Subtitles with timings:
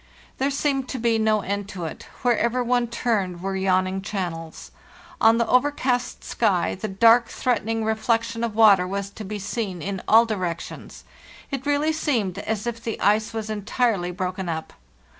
[0.39, 4.71] "There seemed to be no end to it; wherever one turned were yawning channels.
[5.21, 10.01] On the overcast sky the dark, threatening reflection of water was to be seen in
[10.07, 11.03] all directions.
[11.51, 14.73] It really seemed as if the ice was entirely broken up.